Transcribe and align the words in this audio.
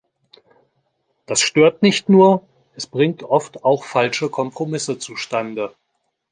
Das 1.27 1.41
stört 1.41 1.83
nicht 1.83 2.09
nur, 2.09 2.41
es 2.73 2.87
bringt 2.87 3.21
oft 3.21 3.63
auch 3.63 3.83
falsche 3.85 4.31
Kompromisse 4.31 4.97
zu 4.97 5.15
Stande. 5.15 5.75